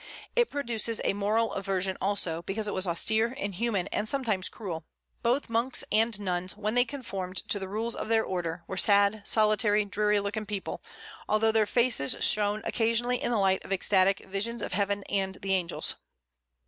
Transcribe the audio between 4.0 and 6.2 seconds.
sometimes cruel. Both monks and